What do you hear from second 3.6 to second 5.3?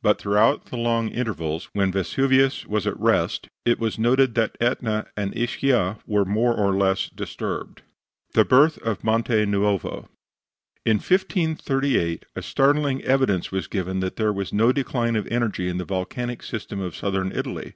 it was noted that Etna